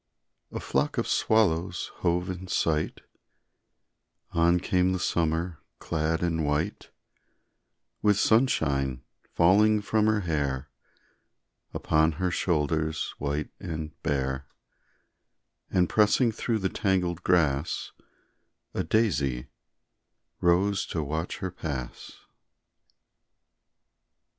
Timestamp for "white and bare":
13.19-14.47